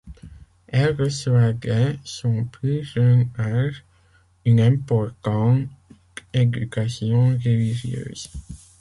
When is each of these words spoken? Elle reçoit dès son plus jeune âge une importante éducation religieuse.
Elle 0.67 0.95
reçoit 0.99 1.53
dès 1.53 1.99
son 2.03 2.45
plus 2.45 2.83
jeune 2.83 3.29
âge 3.37 3.83
une 4.45 4.59
importante 4.59 5.67
éducation 6.33 7.27
religieuse. 7.45 8.27